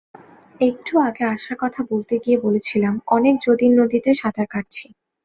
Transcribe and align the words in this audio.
একটু 0.61 0.93
আগে 0.99 1.23
আশার 1.25 1.57
কথা 1.59 1.81
বলতে 1.91 2.13
গিয়ে 2.23 2.37
বলেছিলাম, 2.41 2.93
অনেক 3.07 3.35
যদির 3.45 3.71
নদীতে 3.79 4.11
সাঁতার 4.13 4.47
কাটছি। 4.47 4.85